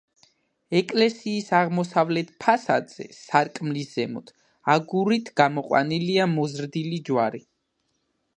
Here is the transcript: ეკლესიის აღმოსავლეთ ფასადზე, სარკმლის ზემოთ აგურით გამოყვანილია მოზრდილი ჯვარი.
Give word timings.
ეკლესიის 0.77 1.51
აღმოსავლეთ 1.57 2.31
ფასადზე, 2.45 3.05
სარკმლის 3.19 3.93
ზემოთ 3.99 4.33
აგურით 4.77 5.31
გამოყვანილია 5.43 6.29
მოზრდილი 6.37 7.01
ჯვარი. 7.11 7.45